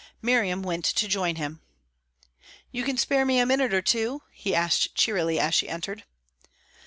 Miriam 0.19 0.63
went 0.63 0.83
to 0.83 1.07
join 1.07 1.35
him. 1.35 1.61
"You 2.71 2.83
can 2.83 2.97
spare 2.97 3.23
me 3.23 3.37
a 3.37 3.45
minute 3.45 3.71
or 3.71 3.83
two?" 3.83 4.23
he 4.31 4.55
asked 4.55 4.95
cheerily, 4.95 5.39
as 5.39 5.53
she 5.53 5.69
entered. 5.69 6.05